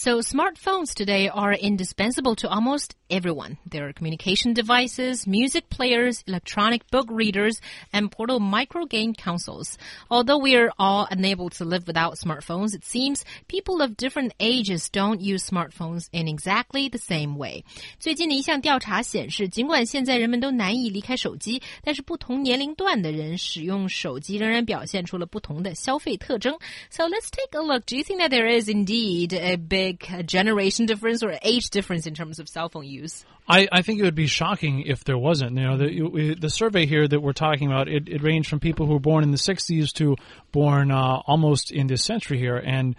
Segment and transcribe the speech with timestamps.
[0.00, 3.56] So smartphones today are indispensable to almost everyone.
[3.64, 7.60] They're communication devices, music players, electronic book readers,
[7.92, 9.78] and portable micro game consoles.
[10.10, 15.20] Although we're all unable to live without smartphones, it seems people of different ages don't
[15.20, 17.64] use smartphones in exactly the same way.
[17.98, 26.58] 最近的一项调查显示，尽管现在人们都难以离开手机，但是不同年龄段的人使用手机仍然表现出了不同的消费特征。
[26.90, 27.86] So let's take a look.
[27.86, 32.05] Do you think that there is indeed a big big generation difference or age difference
[32.07, 33.25] in terms of cell phone use?
[33.47, 35.57] I, I think it would be shocking if there wasn't.
[35.57, 38.85] You know, the, the survey here that we're talking about, it, it ranged from people
[38.85, 40.15] who were born in the 60s to
[40.51, 42.57] born uh, almost in this century here.
[42.57, 42.95] And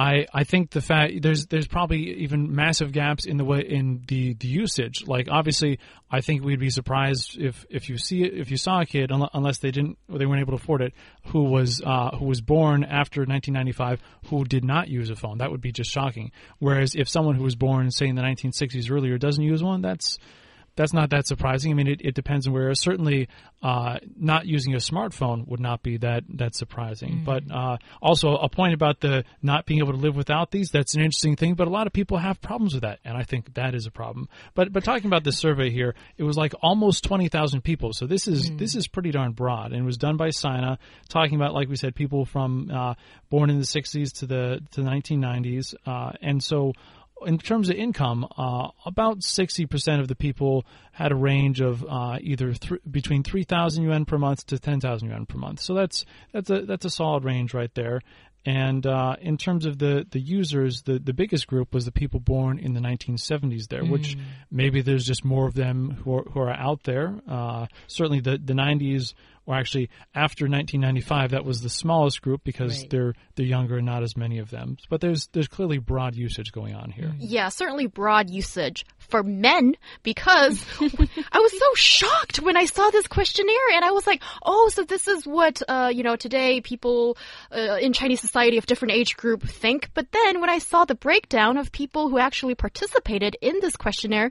[0.00, 4.02] I, I think the fact there's there's probably even massive gaps in the way in
[4.08, 5.06] the, the usage.
[5.06, 5.78] Like obviously,
[6.10, 9.58] I think we'd be surprised if, if you see if you saw a kid unless
[9.58, 10.94] they didn't they weren't able to afford it
[11.26, 15.36] who was uh, who was born after 1995 who did not use a phone.
[15.36, 16.32] That would be just shocking.
[16.60, 20.16] Whereas if someone who was born say in the 1960s earlier doesn't use one, that's
[20.80, 21.72] that's not that surprising.
[21.72, 22.72] I mean, it, it depends on where.
[22.74, 23.28] Certainly,
[23.62, 27.18] uh, not using a smartphone would not be that that surprising.
[27.18, 27.24] Mm.
[27.26, 30.70] But uh, also a point about the not being able to live without these.
[30.70, 31.52] That's an interesting thing.
[31.52, 33.90] But a lot of people have problems with that, and I think that is a
[33.90, 34.30] problem.
[34.54, 37.92] But but talking about this survey here, it was like almost twenty thousand people.
[37.92, 38.58] So this is mm.
[38.58, 40.78] this is pretty darn broad, and it was done by Sina,
[41.10, 42.94] talking about like we said, people from uh,
[43.28, 46.72] born in the '60s to the to the 1990s, uh, and so
[47.26, 52.18] in terms of income, uh, about 60% of the people had a range of uh,
[52.20, 55.60] either th- between 3,000 yuan per month to 10,000 yuan per month.
[55.60, 58.00] So that's that's a that's a solid range right there.
[58.46, 62.20] And uh, in terms of the, the users, the, the biggest group was the people
[62.20, 63.90] born in the 1970s there, mm.
[63.90, 64.16] which
[64.50, 67.20] maybe there's just more of them who are, who are out there.
[67.28, 69.12] Uh, certainly the, the 90s
[69.50, 72.90] or actually after 1995, that was the smallest group because right.
[72.90, 74.76] they're they're younger and not as many of them.
[74.88, 77.12] But there's there's clearly broad usage going on here.
[77.18, 79.74] Yeah, certainly broad usage for men
[80.04, 84.70] because I was so shocked when I saw this questionnaire and I was like, oh,
[84.72, 87.18] so this is what uh, you know today people
[87.50, 89.90] uh, in Chinese society of different age group think.
[89.94, 94.30] But then when I saw the breakdown of people who actually participated in this questionnaire,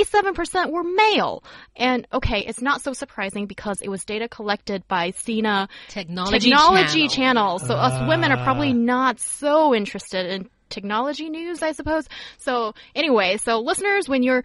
[0.00, 1.44] 97% were male.
[1.76, 4.45] And okay, it's not so surprising because it was data collected
[4.88, 7.58] by Sina Technology, technology channel.
[7.58, 7.58] channel.
[7.58, 7.88] So uh.
[7.88, 8.74] us women are probably ah.
[8.74, 12.08] not so interested in technology news, I suppose.
[12.38, 14.44] So anyway, so listeners, when you're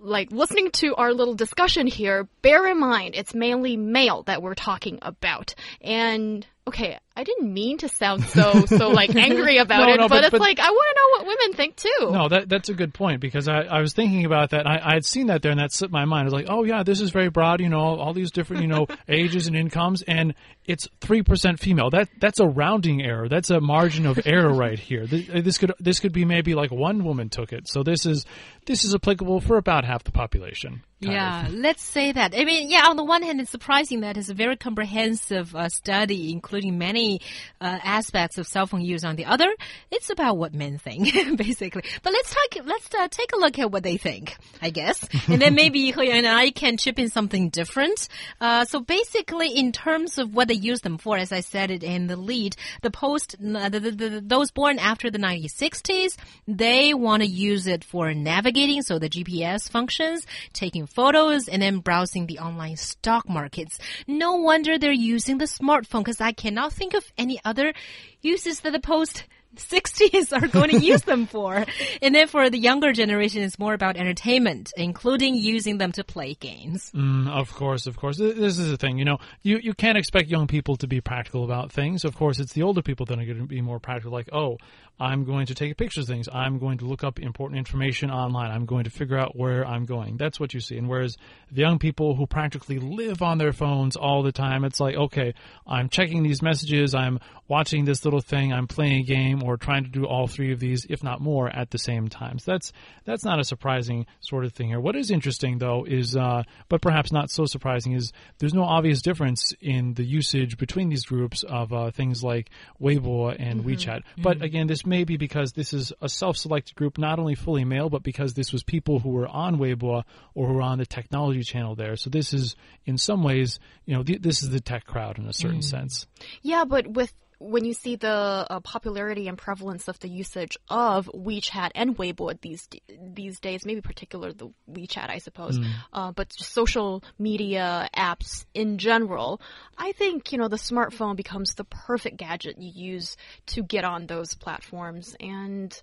[0.00, 4.54] like listening to our little discussion here, bear in mind it's mainly male that we're
[4.54, 5.54] talking about.
[5.80, 10.02] And okay, I didn't mean to sound so so like angry about no, it, no,
[10.04, 12.12] but, but, it's but, like I want to know what women think too.
[12.12, 14.68] No, that that's a good point because I, I was thinking about that.
[14.68, 16.22] I, I had seen that there, and that slipped my mind.
[16.22, 17.60] I was like, oh yeah, this is very broad.
[17.60, 20.34] You know, all, all these different you know ages and incomes, and
[20.68, 21.90] it's three percent female.
[21.90, 23.28] That that's a rounding error.
[23.28, 25.06] That's a margin of error right here.
[25.06, 27.66] This, uh, this could this could be maybe like one woman took it.
[27.66, 28.26] So this is
[28.66, 30.82] this is applicable for about half the population.
[31.00, 31.54] Yeah, of.
[31.54, 32.34] let's say that.
[32.36, 35.68] I mean, yeah, on the one hand, it's surprising that it's a very comprehensive uh,
[35.68, 37.20] study, including many
[37.60, 39.04] uh, aspects of cell phone use.
[39.04, 39.48] On the other,
[39.90, 41.82] it's about what men think, basically.
[42.02, 42.66] But let's talk.
[42.66, 46.10] Let's uh, take a look at what they think, I guess, and then maybe He
[46.10, 48.08] and I can chip in something different.
[48.40, 51.82] Uh, so basically, in terms of what they use them for, as I said it
[51.82, 56.94] in the lead, the post, uh, the, the, the, those born after the 1960s, they
[56.94, 62.26] want to use it for navigating, so the GPS functions, taking photos and then browsing
[62.26, 63.78] the online stock markets.
[64.06, 67.72] No wonder they're using the smartphone because I cannot think of any other
[68.20, 69.24] uses that the post
[69.56, 71.64] 60s are going to use them for.
[72.02, 76.34] And then for the younger generation, it's more about entertainment, including using them to play
[76.34, 76.90] games.
[76.94, 78.18] Mm, of course, of course.
[78.18, 81.44] This is the thing, you know, you, you can't expect young people to be practical
[81.44, 82.04] about things.
[82.04, 84.58] Of course, it's the older people that are going to be more practical, like, oh,
[85.00, 86.28] I'm going to take pictures of things.
[86.32, 88.50] I'm going to look up important information online.
[88.50, 90.16] I'm going to figure out where I'm going.
[90.16, 90.76] That's what you see.
[90.76, 91.16] And whereas
[91.52, 95.34] the young people who practically live on their phones all the time, it's like, okay,
[95.66, 99.84] I'm checking these messages, I'm watching this little thing, I'm playing a game, or trying
[99.84, 102.38] to do all three of these, if not more, at the same time.
[102.38, 102.72] So that's
[103.04, 104.80] that's not a surprising sort of thing here.
[104.80, 109.02] What is interesting though is, uh, but perhaps not so surprising, is there's no obvious
[109.02, 112.50] difference in the usage between these groups of uh, things like
[112.80, 113.70] Weibo and mm-hmm.
[113.70, 114.02] WeChat.
[114.18, 114.44] But mm-hmm.
[114.44, 118.02] again, this may be because this is a self-selected group, not only fully male, but
[118.02, 121.74] because this was people who were on Weibo or who were on the technology channel
[121.74, 121.96] there.
[121.96, 125.26] So this is, in some ways, you know, th- this is the tech crowd in
[125.26, 125.64] a certain mm.
[125.64, 126.06] sense.
[126.42, 131.06] Yeah, but with when you see the uh, popularity and prevalence of the usage of
[131.14, 132.68] WeChat and Weibo these
[133.00, 135.58] these days, maybe particular the WeChat, I suppose,
[135.92, 139.40] uh, but social media apps in general,
[139.76, 144.06] I think you know the smartphone becomes the perfect gadget you use to get on
[144.06, 145.80] those platforms, and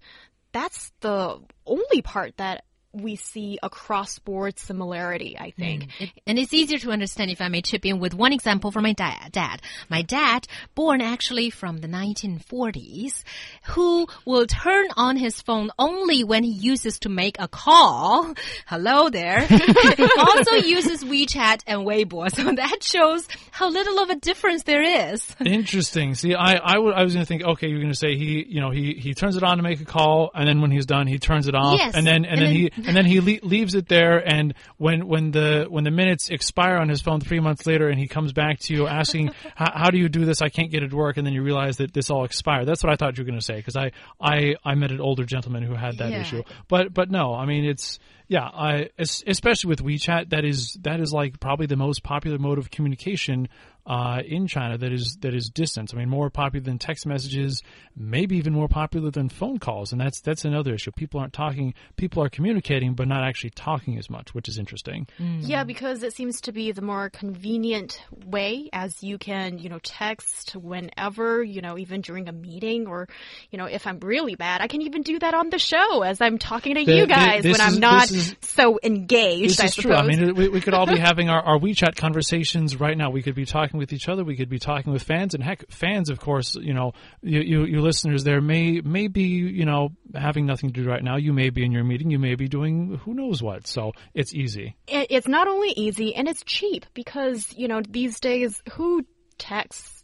[0.52, 2.66] that's the only part that
[3.02, 5.84] we see a cross-board similarity, I think.
[5.84, 5.90] Mm.
[6.02, 8.84] It- and it's easier to understand if I may chip in with one example from
[8.84, 9.32] my dad.
[9.32, 13.24] Dad, my dad, born actually from the 1940s,
[13.70, 18.34] who will turn on his phone only when he uses to make a call.
[18.68, 19.40] Hello there.
[20.18, 25.36] also uses WeChat and Weibo, so that shows how little of a difference there is.
[25.46, 26.16] Interesting.
[26.16, 28.62] See, I, I, I was going to think, okay, you're going to say he, you
[28.62, 31.08] know, he, he turns it on to make a call, and then when he's done,
[31.08, 33.20] he turns it off, Yes, and then and, and then, then- he and then he
[33.20, 37.20] le- leaves it there, and when when the when the minutes expire on his phone
[37.20, 40.42] three months later, and he comes back to you asking, how, do you do this?
[40.42, 42.66] I can't get it to work, and then you realize that this all expired.
[42.68, 43.92] That's what I thought you were going to say because I,
[44.22, 46.22] I I met an older gentleman who had that Yeah.
[46.22, 48.00] issue, but but no, I mean it's.
[48.28, 52.58] Yeah, I especially with WeChat, that is that is like probably the most popular mode
[52.58, 53.48] of communication
[53.86, 54.80] uh, in China.
[54.80, 55.94] That is that is distance.
[55.94, 57.62] I mean, more popular than text messages,
[57.96, 60.92] maybe even more popular than phone calls, and that's that's another issue.
[60.92, 61.76] People aren't talking.
[61.98, 65.06] People are communicating, but not actually talking as much, which is interesting.
[65.20, 69.80] Yeah, because it seems to be the more convenient way as you can, you know,
[69.84, 73.08] text whenever, you know, even during a meeting or,
[73.52, 76.22] you know, if I'm really bad, I can even do that on the show as
[76.22, 79.50] I'm talking to The- you guys this when is- I'm not this is- so engaged,
[79.52, 79.84] This I is suppose.
[79.92, 79.96] true.
[79.96, 83.10] I mean, we, we could all be having our, our WeChat conversations right now.
[83.10, 84.24] We could be talking with each other.
[84.24, 87.66] We could be talking with fans, and heck, fans, of course, you know, you, you,
[87.66, 91.18] you listeners there may may be, you know, having nothing to do right now.
[91.18, 92.10] You may be in your meeting.
[92.12, 93.68] You may be doing who knows what.
[93.68, 94.76] So it's easy.
[94.88, 99.06] it, it's not only easy and it's cheap because you know these days who
[99.38, 99.95] texts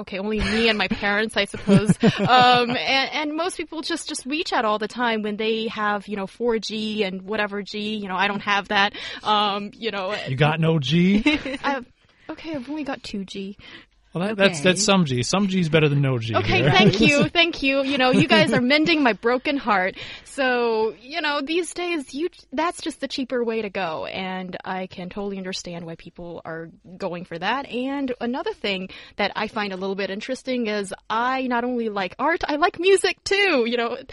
[0.00, 1.96] okay only me and my parents i suppose.
[2.20, 6.16] Um, and, and most people just just WeChat all the time when they have you
[6.16, 8.92] know 4g and whatever g you know i don't have that.
[9.22, 10.14] Um, you know.
[10.28, 11.22] You got no G.
[12.30, 13.56] Okay i've only got 2g
[14.12, 15.22] Well, that, that's that's some G.
[15.22, 16.34] Some G is better than no G.
[16.34, 16.70] Okay, here.
[16.72, 17.84] thank you, thank you.
[17.84, 19.96] You know, you guys are mending my broken heart.
[20.24, 24.88] So, you know, these days, you that's just the cheaper way to go, and I
[24.88, 27.68] can totally understand why people are going for that.
[27.68, 32.16] And another thing that I find a little bit interesting is I not only like
[32.18, 33.64] art, I like music too.
[33.66, 33.96] You know.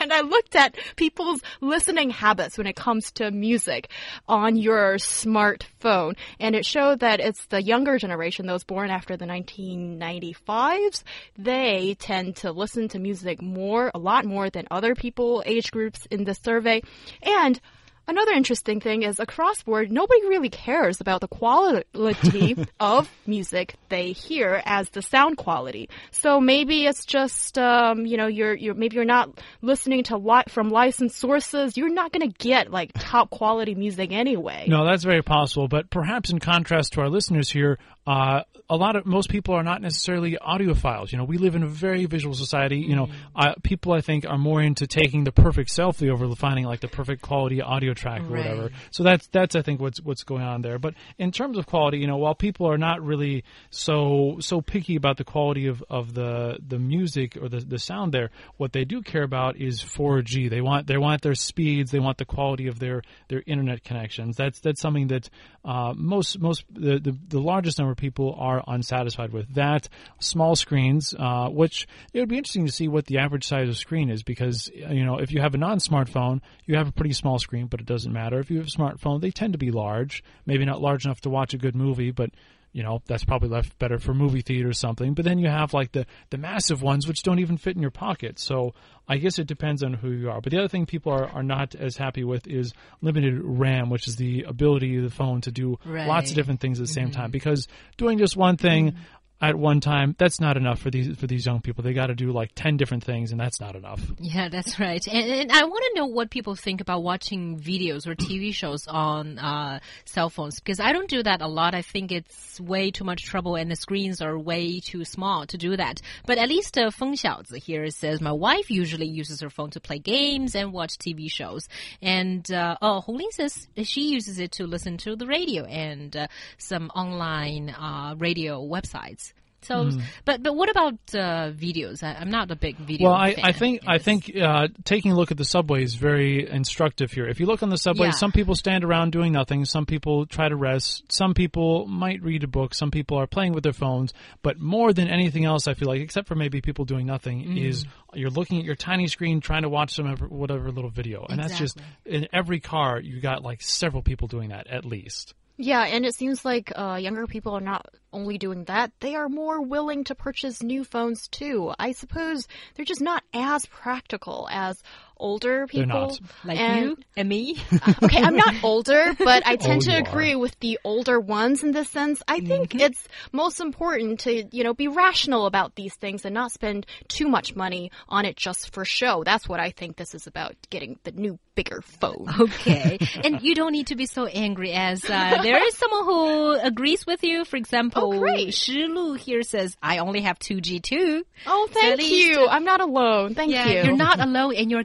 [0.00, 3.90] And I looked at people's listening habits when it comes to music
[4.26, 6.16] on your smartphone.
[6.40, 11.02] And it showed that it's the younger generation, those born after the 1995s,
[11.36, 16.06] they tend to listen to music more, a lot more than other people, age groups
[16.06, 16.80] in the survey.
[17.22, 17.60] And
[18.10, 24.10] Another interesting thing is across board, nobody really cares about the quality of music they
[24.10, 25.88] hear as the sound quality.
[26.10, 30.42] So maybe it's just, um, you know, you're, you're, maybe you're not listening to li
[30.48, 31.76] from licensed sources.
[31.76, 34.66] You're not going to get like top quality music anyway.
[34.66, 35.68] No, that's very possible.
[35.68, 37.78] But perhaps in contrast to our listeners here,
[38.08, 41.12] uh, a lot of most people are not necessarily audiophiles.
[41.12, 42.78] You know, we live in a very visual society.
[42.78, 46.64] You know, uh, people I think are more into taking the perfect selfie over finding
[46.64, 48.70] like the perfect quality audio track or whatever.
[48.90, 50.78] So that's that's I think what's what's going on there.
[50.78, 54.96] But in terms of quality, you know, while people are not really so so picky
[54.96, 58.84] about the quality of, of the the music or the, the sound there, what they
[58.84, 60.50] do care about is 4G.
[60.50, 64.36] They want they want their speeds, they want the quality of their their internet connections.
[64.36, 65.28] That's that's something that
[65.64, 69.54] uh, most most the, the the largest number of people are unsatisfied with.
[69.54, 69.88] That
[70.18, 73.76] small screens, uh, which it would be interesting to see what the average size of
[73.76, 77.38] screen is because you know if you have a non-smartphone, you have a pretty small
[77.38, 78.38] screen, but it doesn't matter.
[78.40, 80.24] If you have a smartphone, they tend to be large.
[80.46, 82.30] Maybe not large enough to watch a good movie, but
[82.72, 85.12] you know that's probably left better for movie theater or something.
[85.14, 87.90] But then you have like the the massive ones which don't even fit in your
[87.90, 88.38] pocket.
[88.38, 88.74] So
[89.08, 90.40] I guess it depends on who you are.
[90.40, 94.06] But the other thing people are, are not as happy with is limited RAM, which
[94.06, 96.06] is the ability of the phone to do lots Right.
[96.06, 96.30] Mm-hmm.
[96.30, 97.32] of different things at the same time.
[97.32, 97.66] Because
[97.96, 98.94] doing just one thing
[99.40, 101.82] at one time that's not enough for these for these young people.
[101.82, 104.00] They got to do like ten different things, and that's not enough.
[104.18, 105.04] Yeah, that's right.
[105.06, 108.86] And, and I want to know what people think about watching videos or TV shows
[108.86, 111.74] on uh, cell phones because I don't do that a lot.
[111.74, 115.56] I think it's way too much trouble and the screens are way too small to
[115.56, 116.00] do that.
[116.26, 119.80] But at least uh, Feng Xiaozi here says my wife usually uses her phone to
[119.80, 121.68] play games and watch TV shows.
[122.02, 126.26] And uh, oh, Hongling says she uses it to listen to the radio and uh,
[126.58, 129.29] some online uh, radio websites.
[129.70, 129.90] So,
[130.24, 132.02] but but what about uh, videos?
[132.02, 133.08] I, I'm not a big video.
[133.08, 136.48] Well, I, I think I think uh, taking a look at the subway is very
[136.48, 137.26] instructive here.
[137.28, 138.12] If you look on the subway, Yeah.
[138.12, 139.64] some people stand around doing nothing.
[139.64, 141.10] Some people try to rest.
[141.12, 142.74] Some people might read a book.
[142.74, 144.12] Some people are playing with their phones.
[144.42, 147.64] But more than anything else, I feel like, except for maybe people doing nothing, Mm.
[147.68, 147.84] is
[148.14, 151.56] you're looking at your tiny screen trying to watch some whatever little video, and that's
[151.58, 153.00] just in every car.
[153.00, 155.34] You got like several people doing that at least.
[155.62, 159.28] Yeah, and it seems like uh, younger people are not only doing that, they are
[159.28, 161.74] more willing to purchase new phones too.
[161.78, 164.82] I suppose they're just not as practical as
[165.20, 165.86] older They're people.
[166.08, 166.20] not.
[166.44, 167.56] like and- you and me.
[168.02, 170.00] okay, I'm not older, but I tend Oh, to you are.
[170.08, 172.22] agree with the older ones in this sense.
[172.26, 176.52] I think it's most important to, you know, be rational about these things and not
[176.52, 179.22] spend too much money on it just for show.
[179.24, 182.26] That's what I think this is about, getting the new, bigger phone.
[182.40, 186.52] Okay, and you don't need to be so angry as uh, there is someone who
[186.60, 187.44] agrees with you.
[187.44, 188.54] For example, Oh, great.
[188.54, 192.46] Shi Lu here says, "I only have two G too." Oh, thank least- you.
[192.48, 193.34] I'm not alone.
[193.34, 193.82] Thank Yeah, you.
[193.84, 194.84] you're not alone in your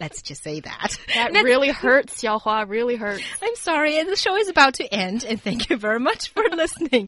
[0.00, 0.96] Let's just say that.
[1.14, 2.68] That really hurts, Xiaohua.
[2.68, 3.22] Really hurts.
[3.42, 7.06] I'm sorry, the show is about to end, and thank you very much for listening.